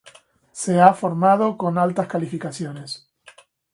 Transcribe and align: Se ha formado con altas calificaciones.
Se 0.51 0.81
ha 0.81 0.95
formado 0.95 1.57
con 1.57 1.77
altas 1.77 2.07
calificaciones. 2.07 3.07